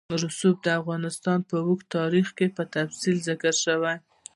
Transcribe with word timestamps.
رسوب 0.25 0.57
د 0.65 0.67
افغانستان 0.81 1.39
په 1.49 1.55
اوږده 1.65 1.91
تاریخ 1.97 2.27
کې 2.37 2.47
په 2.57 2.63
تفصیل 2.75 3.17
ذکر 3.27 3.53
شوی. 3.63 3.95